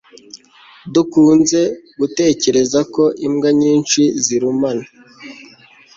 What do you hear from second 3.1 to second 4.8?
imbwa nyinshi ziruma